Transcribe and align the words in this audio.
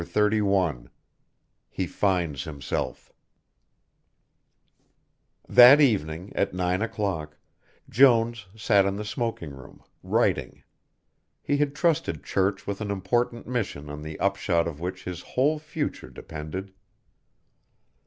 CHAPTER 0.03 0.29
XXXI 0.41 0.87
HE 1.69 1.85
FINDS 1.85 2.45
HIMSELF 2.45 3.11
That 5.47 5.79
evening 5.79 6.31
at 6.33 6.55
nine 6.55 6.81
o'clock, 6.81 7.37
Jones 7.87 8.47
sat 8.57 8.87
in 8.87 8.95
the 8.95 9.05
smoking 9.05 9.51
room, 9.51 9.83
writing. 10.01 10.63
He 11.43 11.57
had 11.57 11.75
trusted 11.75 12.23
Church 12.23 12.65
with 12.65 12.81
an 12.81 12.89
important 12.89 13.45
mission 13.45 13.91
on 13.91 14.01
the 14.01 14.19
upshot 14.19 14.67
of 14.67 14.79
which 14.79 15.03
his 15.03 15.21
whole 15.21 15.59
future 15.59 16.09
depended. 16.09 16.73